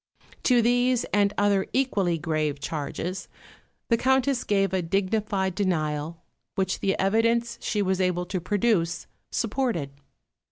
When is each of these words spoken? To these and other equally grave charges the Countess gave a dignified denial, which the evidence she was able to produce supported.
To 0.45 0.63
these 0.63 1.03
and 1.13 1.31
other 1.37 1.67
equally 1.73 2.17
grave 2.17 2.59
charges 2.59 3.27
the 3.89 3.97
Countess 3.97 4.43
gave 4.43 4.73
a 4.73 4.81
dignified 4.81 5.53
denial, 5.53 6.23
which 6.55 6.79
the 6.79 6.97
evidence 6.99 7.59
she 7.61 7.83
was 7.83 8.01
able 8.01 8.25
to 8.25 8.41
produce 8.41 9.05
supported. 9.31 9.91